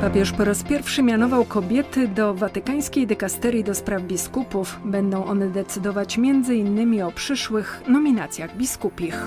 [0.00, 4.80] Papież po raz pierwszy mianował kobiety do watykańskiej dykasterii do spraw biskupów.
[4.84, 7.02] Będą one decydować m.in.
[7.02, 9.26] o przyszłych nominacjach biskupich.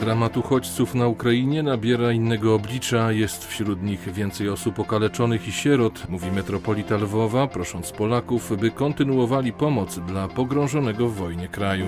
[0.00, 3.12] Dramat uchodźców na Ukrainie nabiera innego oblicza.
[3.12, 9.52] Jest wśród nich więcej osób okaleczonych i sierot, mówi metropolita Lwowa, prosząc Polaków, by kontynuowali
[9.52, 11.86] pomoc dla pogrążonego w wojnie kraju.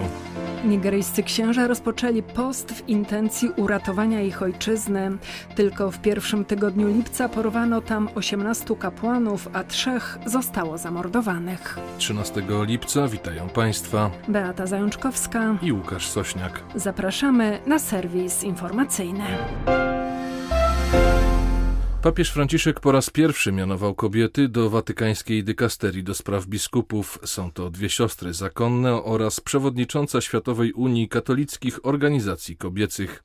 [0.64, 5.16] Nigeryjscy księża rozpoczęli post w intencji uratowania ich ojczyzny.
[5.54, 11.78] Tylko w pierwszym tygodniu lipca porwano tam 18 kapłanów, a trzech zostało zamordowanych.
[11.98, 16.62] 13 lipca witają Państwa Beata Zajączkowska i Łukasz Sośniak.
[16.74, 19.24] Zapraszamy na serwis informacyjny.
[22.06, 27.18] Papież Franciszek po raz pierwszy mianował kobiety do watykańskiej dykasterii do spraw biskupów.
[27.24, 33.24] Są to dwie siostry zakonne oraz przewodnicząca Światowej Unii Katolickich Organizacji Kobiecych.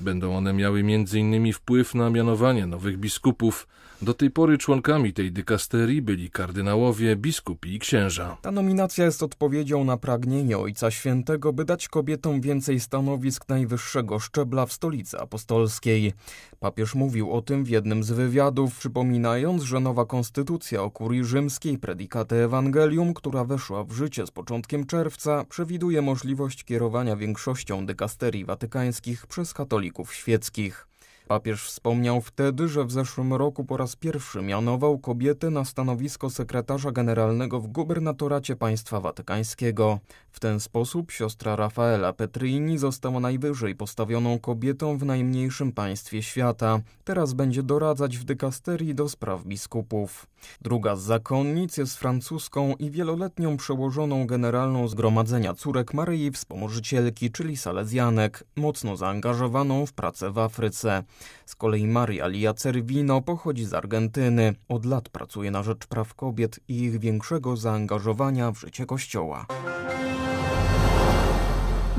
[0.00, 1.52] Będą one miały m.in.
[1.52, 3.68] wpływ na mianowanie nowych biskupów.
[4.02, 8.36] Do tej pory członkami tej dykasterii byli kardynałowie, biskupi i księża.
[8.42, 14.66] Ta nominacja jest odpowiedzią na pragnienie Ojca Świętego, by dać kobietom więcej stanowisk najwyższego szczebla
[14.66, 16.12] w stolicy apostolskiej.
[16.60, 21.78] Papież mówił o tym w jednym z wywiadów, przypominając, że nowa konstytucja o kurii rzymskiej
[21.78, 29.26] Predicate Evangelium, która weszła w życie z początkiem czerwca, przewiduje możliwość kierowania większością dykasterii watykańskich
[29.26, 30.89] przez katolików świeckich.
[31.30, 36.92] Papież wspomniał wtedy, że w zeszłym roku po raz pierwszy mianował kobietę na stanowisko sekretarza
[36.92, 39.98] generalnego w gubernatoracie państwa watykańskiego.
[40.32, 46.80] W ten sposób siostra Rafaela Petrini została najwyżej postawioną kobietą w najmniejszym państwie świata.
[47.04, 50.26] Teraz będzie doradzać w dykasterii do spraw biskupów.
[50.60, 58.44] Druga z zakonnic jest francuską i wieloletnią przełożoną generalną Zgromadzenia Córek Maryi Wspomożycielki, czyli Salezjanek,
[58.56, 61.02] mocno zaangażowaną w pracę w Afryce.
[61.46, 64.54] Z kolei Maria Lia Cervino pochodzi z Argentyny.
[64.68, 69.46] Od lat pracuje na rzecz praw kobiet i ich większego zaangażowania w życie Kościoła.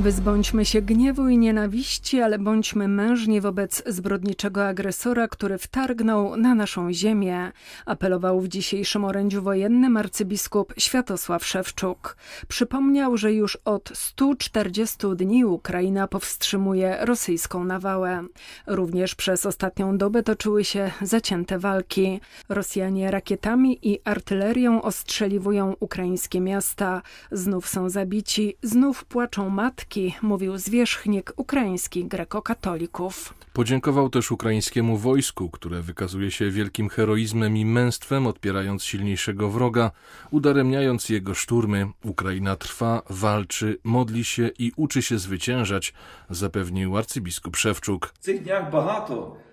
[0.01, 6.93] Wyzbądźmy się gniewu i nienawiści, ale bądźmy mężni wobec zbrodniczego agresora, który wtargnął na naszą
[6.93, 7.51] ziemię,
[7.85, 12.17] apelował w dzisiejszym orędziu wojennym arcybiskup Światosław Szewczuk.
[12.47, 18.23] Przypomniał, że już od 140 dni Ukraina powstrzymuje rosyjską nawałę.
[18.67, 22.19] Również przez ostatnią dobę toczyły się zacięte walki.
[22.49, 27.01] Rosjanie rakietami i artylerią ostrzeliwują ukraińskie miasta.
[27.31, 29.90] Znów są zabici, znów płaczą matki,
[30.21, 33.33] Mówił zwierzchnik ukraiński grekokatolików.
[33.53, 39.91] Podziękował też ukraińskiemu wojsku, które wykazuje się wielkim heroizmem i męstwem, odpierając silniejszego wroga,
[40.31, 41.87] udaremniając jego szturmy.
[42.03, 45.93] Ukraina trwa, walczy, modli się i uczy się zwyciężać,
[46.29, 48.13] zapewnił arcybiskup Szewczuk.
[48.19, 49.50] W tych dniach bardzo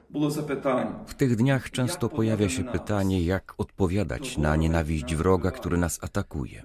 [1.07, 6.63] w tych dniach często pojawia się pytanie, jak odpowiadać na nienawiść wroga, który nas atakuje.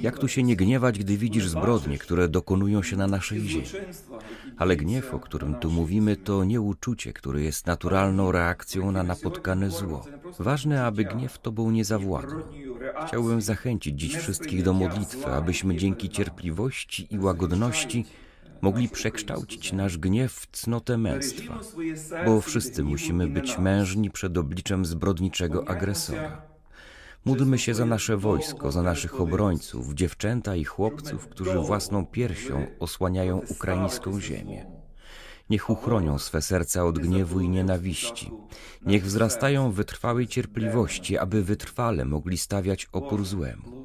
[0.00, 3.64] Jak tu się nie gniewać, gdy widzisz zbrodnie, które dokonują się na naszej ziemi?
[4.56, 9.70] Ale gniew, o którym tu mówimy, to nie uczucie, które jest naturalną reakcją na napotkane
[9.70, 10.04] zło.
[10.38, 12.42] Ważne, aby gniew tobą nie zawładał.
[13.06, 18.06] Chciałbym zachęcić dziś wszystkich do modlitwy, abyśmy dzięki cierpliwości i łagodności
[18.62, 21.60] mogli przekształcić nasz gniew w cnotę męstwa,
[22.26, 26.42] bo wszyscy musimy być mężni przed obliczem zbrodniczego agresora.
[27.24, 33.40] Módlmy się za nasze wojsko, za naszych obrońców, dziewczęta i chłopców, którzy własną piersią osłaniają
[33.48, 34.66] ukraińską ziemię.
[35.50, 38.30] Niech uchronią swe serca od gniewu i nienawiści.
[38.86, 43.84] Niech wzrastają wytrwałej cierpliwości, aby wytrwale mogli stawiać opór złemu.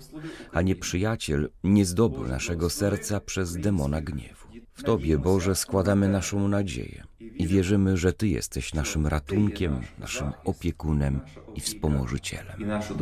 [0.51, 4.46] A nieprzyjaciel nie zdobył naszego serca przez demona gniewu.
[4.77, 11.19] W Tobie, Boże, składamy naszą nadzieję i wierzymy, że Ty jesteś naszym ratunkiem, naszym opiekunem
[11.55, 12.59] i wspomożycielem.
[12.59, 12.93] I nasza.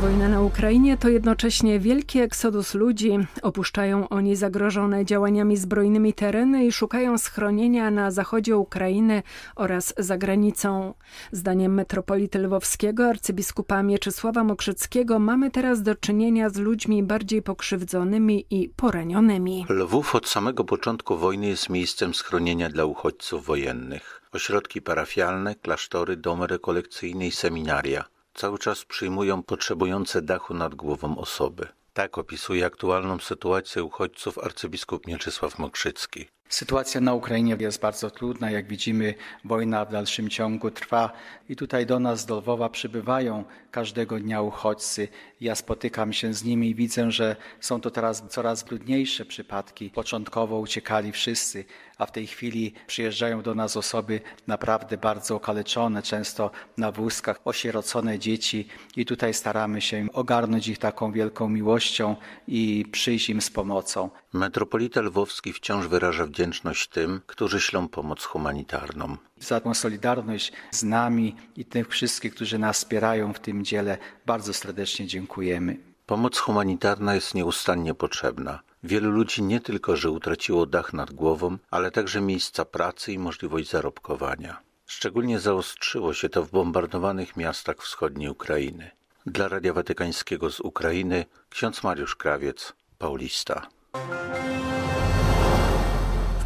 [0.00, 3.18] Wojna na Ukrainie to jednocześnie wielki eksodus ludzi.
[3.42, 9.22] Opuszczają oni zagrożone działaniami zbrojnymi tereny i szukają schronienia na zachodzie Ukrainy
[9.54, 10.94] oraz za granicą.
[11.32, 18.68] Zdaniem metropolity lwowskiego arcybiskupa Mieczysława Mokrzyckiego mamy teraz do czynienia z ludźmi bardziej pokrzywdzonymi i
[18.68, 19.66] poranionymi.
[19.68, 24.22] Lwów od samego początku wojny jest miejscem schronienia dla uchodźców wojennych.
[24.32, 31.68] Ośrodki parafialne, klasztory, domy rekolekcyjne i seminaria cały czas przyjmują potrzebujące dachu nad głową osoby.
[31.92, 36.26] Tak opisuje aktualną sytuację uchodźców arcybiskup Mieczysław Mokrzycki.
[36.48, 38.50] Sytuacja na Ukrainie jest bardzo trudna.
[38.50, 41.12] Jak widzimy, wojna w dalszym ciągu trwa
[41.48, 45.08] i tutaj do nas do Lwowa przybywają każdego dnia uchodźcy.
[45.40, 49.90] Ja spotykam się z nimi i widzę, że są to teraz coraz trudniejsze przypadki.
[49.90, 51.64] Początkowo uciekali wszyscy,
[51.98, 58.18] a w tej chwili przyjeżdżają do nas osoby naprawdę bardzo okaleczone, często na wózkach, osierocone
[58.18, 62.16] dzieci i tutaj staramy się ogarnąć ich taką wielką miłością
[62.48, 64.10] i przyjść im z pomocą.
[64.32, 69.16] Metropolita Lwowski wciąż wyraża wdzięczność tym, którzy ślą pomoc humanitarną.
[69.40, 74.52] Za tą solidarność z nami i tych wszystkich, którzy nas wspierają w tym dziele, bardzo
[74.52, 75.95] serdecznie dziękujemy.
[76.06, 78.60] Pomoc humanitarna jest nieustannie potrzebna.
[78.82, 83.70] Wielu ludzi nie tylko, że utraciło dach nad głową, ale także miejsca pracy i możliwość
[83.70, 84.60] zarobkowania.
[84.86, 88.90] Szczególnie zaostrzyło się to w bombardowanych miastach wschodniej Ukrainy.
[89.26, 93.66] Dla Radia Watykańskiego z Ukrainy ksiądz Mariusz Krawiec, Paulista.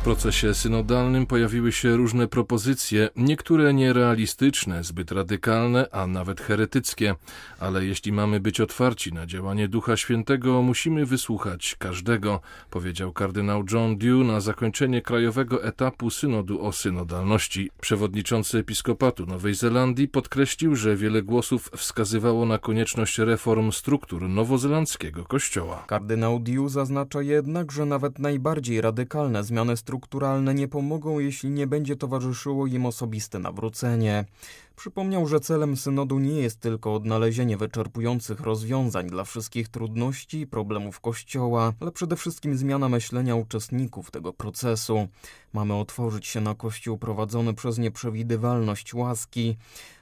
[0.05, 7.15] Procesie synodalnym pojawiły się różne propozycje, niektóre nierealistyczne, zbyt radykalne, a nawet heretyckie,
[7.59, 13.99] ale jeśli mamy być otwarci na działanie Ducha Świętego, musimy wysłuchać każdego, powiedział kardynał John
[13.99, 17.71] Dew na zakończenie krajowego etapu synodu o synodalności.
[17.81, 25.85] Przewodniczący Episkopatu Nowej Zelandii podkreślił, że wiele głosów wskazywało na konieczność reform struktur nowozelandzkiego kościoła.
[25.87, 31.97] Kardynał Dew zaznacza jednak, że nawet najbardziej radykalne zmiany strukturalne nie pomogą, jeśli nie będzie
[31.97, 34.25] towarzyszyło im osobiste nawrócenie.
[34.81, 41.01] Przypomniał, że celem synodu nie jest tylko odnalezienie wyczerpujących rozwiązań dla wszystkich trudności i problemów
[41.01, 45.09] Kościoła, ale przede wszystkim zmiana myślenia uczestników tego procesu.
[45.53, 49.57] Mamy otworzyć się na Kościół prowadzony przez nieprzewidywalność łaski,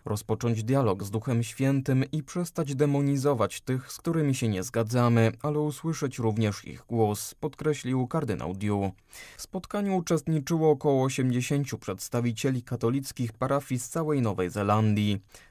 [0.04, 5.60] rozpocząć dialog z Duchem Świętym i przestać demonizować tych, z którymi się nie zgadzamy, ale
[5.60, 8.92] usłyszeć również ich głos, podkreślił kardynał Diu.
[9.36, 14.67] W spotkaniu uczestniczyło około 80 przedstawicieli katolickich parafii z całej Nowej Zelandii.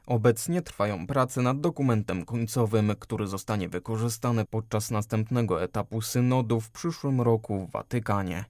[0.07, 7.21] Obecnie trwają prace nad dokumentem końcowym, który zostanie wykorzystany podczas następnego etapu synodu w przyszłym
[7.21, 8.45] roku w Watykanie.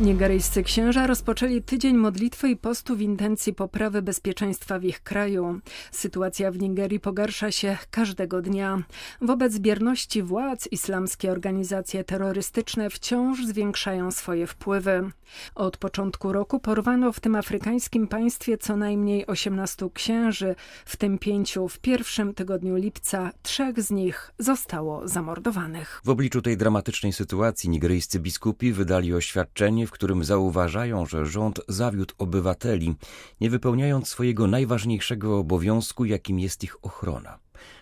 [0.00, 5.60] Nigeryjscy księża rozpoczęli tydzień modlitwy i postu w intencji poprawy bezpieczeństwa w ich kraju.
[5.90, 8.82] Sytuacja w Nigerii pogarsza się każdego dnia.
[9.20, 15.10] Wobec bierności władz islamskie organizacje terrorystyczne wciąż zwiększają swoje wpływy.
[15.54, 21.68] Od początku roku porwano w tym afrykańskim państwie co najmniej 18 księży, w tym pięciu
[21.68, 26.00] w pierwszym tygodniu lipca, trzech z nich zostało zamordowanych.
[26.04, 32.14] W obliczu tej dramatycznej sytuacji nigeryjscy biskupi wydali oświadczenie, w którym zauważają, że rząd zawiódł
[32.18, 32.94] obywateli,
[33.40, 37.38] nie wypełniając swojego najważniejszego obowiązku, jakim jest ich ochrona.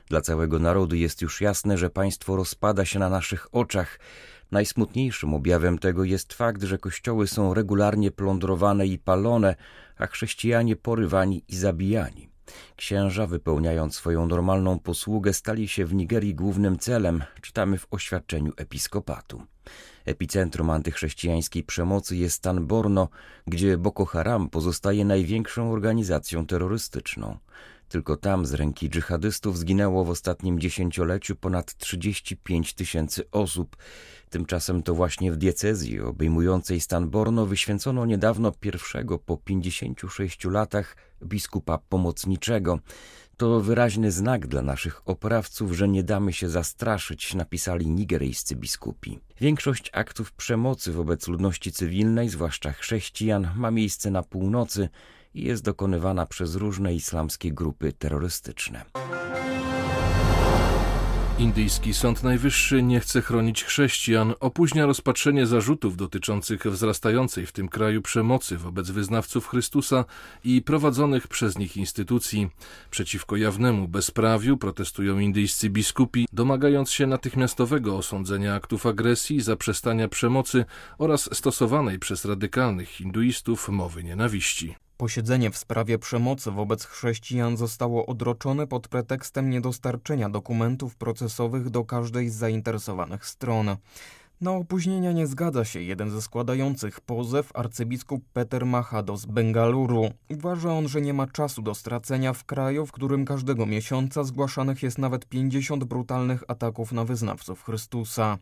[0.09, 3.99] Dla całego narodu jest już jasne, że państwo rozpada się na naszych oczach.
[4.51, 9.57] Najsmutniejszym objawem tego jest fakt, że kościoły są regularnie plądrowane i palone,
[9.99, 12.31] a chrześcijanie porywani i zabijani.
[12.77, 19.43] Księża, wypełniając swoją normalną posługę, stali się w Nigerii głównym celem, czytamy w oświadczeniu episkopatu.
[20.05, 23.09] Epicentrum antychrześcijańskiej przemocy jest stan Borno,
[23.47, 27.39] gdzie Boko Haram pozostaje największą organizacją terrorystyczną.
[27.91, 33.77] Tylko tam z ręki dżihadystów zginęło w ostatnim dziesięcioleciu ponad 35 tysięcy osób.
[34.31, 41.79] Tymczasem to właśnie w diecezji obejmującej stan Borno wyświęcono niedawno pierwszego po 56 latach biskupa
[41.79, 42.79] pomocniczego.
[43.37, 49.19] To wyraźny znak dla naszych oprawców, że nie damy się zastraszyć, napisali nigeryjscy biskupi.
[49.41, 54.89] Większość aktów przemocy wobec ludności cywilnej, zwłaszcza chrześcijan, ma miejsce na północy
[55.35, 58.85] i jest dokonywana przez różne islamskie grupy terrorystyczne.
[61.41, 68.03] Indyjski Sąd Najwyższy nie chce chronić chrześcijan, opóźnia rozpatrzenie zarzutów dotyczących wzrastającej w tym kraju
[68.03, 70.05] przemocy wobec wyznawców Chrystusa
[70.45, 72.49] i prowadzonych przez nich instytucji.
[72.91, 80.65] Przeciwko jawnemu bezprawiu protestują indyjscy biskupi, domagając się natychmiastowego osądzenia aktów agresji, zaprzestania przemocy
[80.99, 84.75] oraz stosowanej przez radykalnych hinduistów mowy nienawiści.
[85.01, 92.29] Posiedzenie w sprawie przemocy wobec chrześcijan zostało odroczone pod pretekstem niedostarczenia dokumentów procesowych do każdej
[92.29, 93.77] z zainteresowanych stron.
[94.41, 100.11] Na opóźnienia nie zgadza się jeden ze składających pozew, arcybiskup Peter Mahado z Bengaluru.
[100.31, 104.83] Uważa on, że nie ma czasu do stracenia w kraju, w którym każdego miesiąca zgłaszanych
[104.83, 108.39] jest nawet 50 brutalnych ataków na wyznawców Chrystusa.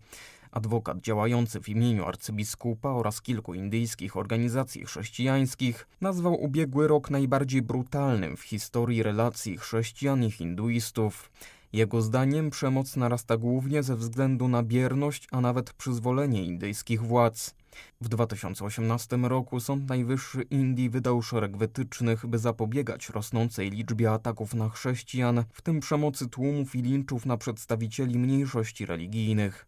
[0.51, 8.37] Adwokat działający w imieniu arcybiskupa oraz kilku indyjskich organizacji chrześcijańskich nazwał ubiegły rok najbardziej brutalnym
[8.37, 11.31] w historii relacji chrześcijan i hinduistów.
[11.73, 17.55] Jego zdaniem przemoc narasta głównie ze względu na bierność, a nawet przyzwolenie indyjskich władz.
[18.01, 24.69] W 2018 roku Sąd Najwyższy Indii wydał szereg wytycznych, by zapobiegać rosnącej liczbie ataków na
[24.69, 29.67] chrześcijan, w tym przemocy tłumów i linczów na przedstawicieli mniejszości religijnych.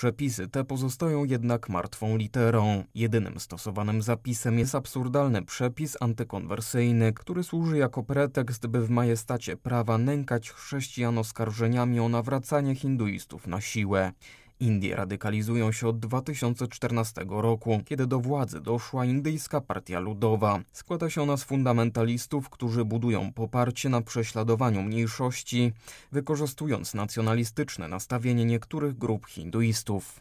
[0.00, 2.84] Przepisy te pozostają jednak martwą literą.
[2.94, 9.98] Jedynym stosowanym zapisem jest absurdalny przepis antykonwersyjny, który służy jako pretekst, by w majestacie prawa
[9.98, 14.12] nękać chrześcijan oskarżeniami o nawracanie hinduistów na siłę.
[14.60, 20.60] Indie radykalizują się od 2014 roku, kiedy do władzy doszła Indyjska Partia Ludowa.
[20.72, 25.72] Składa się ona z fundamentalistów, którzy budują poparcie na prześladowaniu mniejszości,
[26.12, 30.20] wykorzystując nacjonalistyczne nastawienie niektórych grup hinduistów.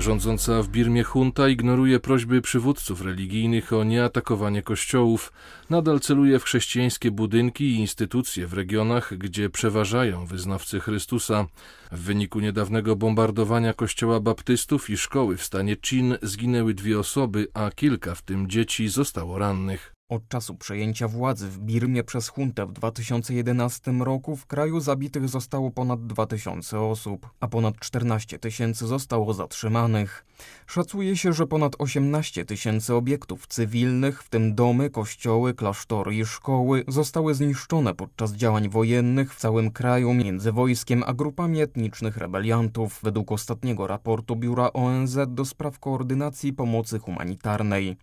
[0.00, 5.32] Rządząca w Birmie junta ignoruje prośby przywódców religijnych o nieatakowanie kościołów,
[5.70, 11.46] nadal celuje w chrześcijańskie budynki i instytucje w regionach, gdzie przeważają wyznawcy Chrystusa.
[11.92, 17.70] W wyniku niedawnego bombardowania kościoła baptystów i szkoły w stanie Chin zginęły dwie osoby, a
[17.70, 19.99] kilka, w tym dzieci, zostało rannych.
[20.10, 25.70] Od czasu przejęcia władzy w Birmie przez huntę w 2011 roku w kraju zabitych zostało
[25.70, 30.24] ponad 2000 osób, a ponad 14 tysięcy zostało zatrzymanych.
[30.66, 36.84] Szacuje się, że ponad 18 tysięcy obiektów cywilnych, w tym domy, kościoły, klasztory i szkoły,
[36.88, 43.32] zostały zniszczone podczas działań wojennych w całym kraju między wojskiem a grupami etnicznych rebeliantów, według
[43.32, 47.96] ostatniego raportu Biura ONZ do spraw koordynacji pomocy humanitarnej.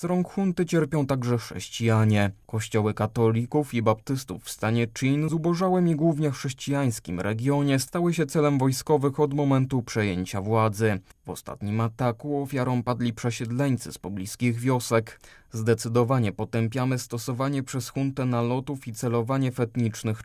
[0.00, 2.30] Z rąk hunty cierpią także chrześcijanie.
[2.46, 8.58] Kościoły katolików i baptystów w stanie Chin, zubożałym i głównie chrześcijańskim regionie, stały się celem
[8.58, 11.00] wojskowych od momentu przejęcia władzy.
[11.26, 15.20] W ostatnim ataku ofiarą padli przesiedleńcy z pobliskich wiosek.
[15.52, 20.22] Zdecydowanie potępiamy stosowanie przez huntę nalotów i celowanie w etnicznych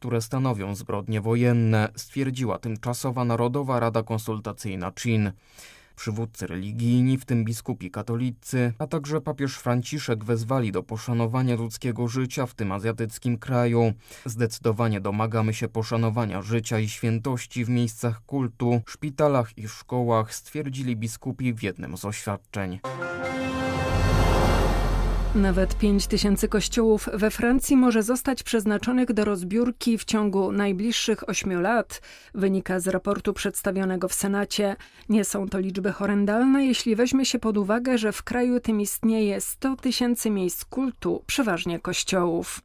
[0.00, 5.32] które stanowią zbrodnie wojenne, stwierdziła tymczasowa Narodowa Rada Konsultacyjna Chin.
[5.96, 12.46] Przywódcy religijni, w tym biskupi katolicy, a także papież Franciszek wezwali do poszanowania ludzkiego życia
[12.46, 13.92] w tym azjatyckim kraju.
[14.24, 21.54] Zdecydowanie domagamy się poszanowania życia i świętości w miejscach kultu, szpitalach i szkołach, stwierdzili biskupi
[21.54, 22.80] w jednym z oświadczeń.
[25.36, 31.60] Nawet 5 tysięcy kościołów we Francji może zostać przeznaczonych do rozbiórki w ciągu najbliższych 8
[31.62, 32.02] lat,
[32.34, 34.76] wynika z raportu przedstawionego w Senacie.
[35.08, 39.40] Nie są to liczby horrendalne, jeśli weźmie się pod uwagę, że w kraju tym istnieje
[39.40, 42.60] 100 tysięcy miejsc kultu, przeważnie kościołów.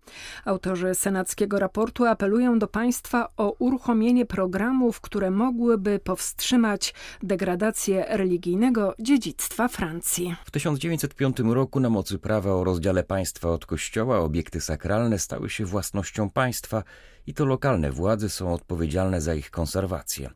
[0.45, 9.67] Autorzy senackiego raportu apelują do państwa o uruchomienie programów, które mogłyby powstrzymać degradację religijnego dziedzictwa
[9.67, 10.35] Francji.
[10.45, 15.65] W 1905 roku na mocy prawa o rozdziale państwa od kościoła obiekty sakralne stały się
[15.65, 16.83] własnością państwa
[17.27, 20.29] i to lokalne władze są odpowiedzialne za ich konserwację.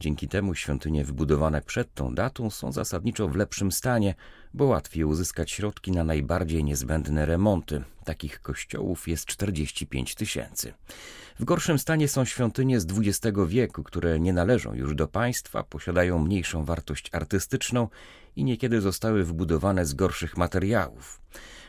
[0.00, 4.14] Dzięki temu świątynie wybudowane przed tą datą są zasadniczo w lepszym stanie,
[4.54, 7.84] bo łatwiej uzyskać środki na najbardziej niezbędne remonty.
[8.04, 10.74] Takich kościołów jest 45 tysięcy.
[11.40, 16.18] W gorszym stanie są świątynie z XX wieku, które nie należą już do państwa, posiadają
[16.18, 17.88] mniejszą wartość artystyczną
[18.36, 21.20] i niekiedy zostały wbudowane z gorszych materiałów.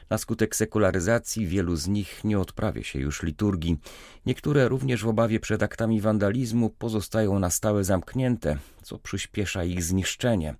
[0.10, 3.78] Na skutek sekularyzacji wielu z nich nie odprawia się już liturgii.
[4.26, 10.56] Niektóre również w obawie przed aktami wandalizmu pozostają na stałe zamknięte, co przyspiesza ich zniszczenie,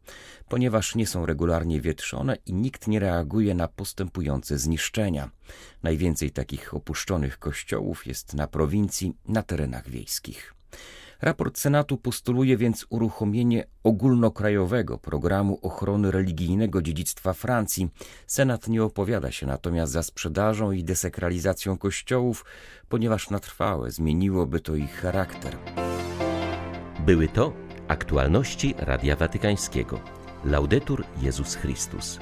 [0.50, 5.30] ponieważ nie są regularnie wietrzone i nikt nie reaguje na postępujące zniszczenia.
[5.84, 10.57] Najwięcej takich opuszczonych kościołów jest na prowincji, na terenach wiejskich.
[11.22, 17.90] Raport Senatu postuluje więc uruchomienie ogólnokrajowego programu ochrony religijnego dziedzictwa Francji.
[18.28, 22.46] Senat nie opowiada się natomiast za sprzedażą i desakralizacją kościołów,
[22.90, 25.58] ponieważ na trwałe zmieniłoby to ich charakter.
[27.06, 27.54] Były to
[27.88, 30.00] aktualności Radia Watykańskiego.
[30.46, 32.20] Laudetur Jezus Chrystus.